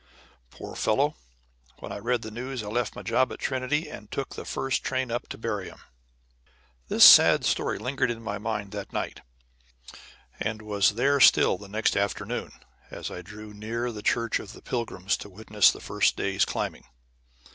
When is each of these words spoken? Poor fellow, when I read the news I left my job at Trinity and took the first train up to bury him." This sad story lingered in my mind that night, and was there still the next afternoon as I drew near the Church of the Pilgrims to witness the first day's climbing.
Poor 0.49 0.75
fellow, 0.75 1.13
when 1.77 1.91
I 1.91 1.99
read 1.99 2.23
the 2.23 2.31
news 2.31 2.63
I 2.63 2.67
left 2.69 2.95
my 2.95 3.03
job 3.03 3.31
at 3.31 3.37
Trinity 3.37 3.87
and 3.87 4.09
took 4.09 4.33
the 4.33 4.45
first 4.45 4.83
train 4.83 5.11
up 5.11 5.29
to 5.29 5.37
bury 5.37 5.67
him." 5.69 5.77
This 6.87 7.05
sad 7.05 7.45
story 7.45 7.77
lingered 7.77 8.09
in 8.09 8.23
my 8.23 8.39
mind 8.39 8.71
that 8.71 8.91
night, 8.93 9.21
and 10.39 10.63
was 10.63 10.95
there 10.95 11.19
still 11.19 11.55
the 11.59 11.69
next 11.69 11.95
afternoon 11.95 12.51
as 12.89 13.11
I 13.11 13.21
drew 13.21 13.53
near 13.53 13.91
the 13.91 14.01
Church 14.01 14.39
of 14.39 14.53
the 14.53 14.63
Pilgrims 14.63 15.15
to 15.17 15.29
witness 15.29 15.69
the 15.69 15.79
first 15.79 16.15
day's 16.15 16.45
climbing. 16.45 16.85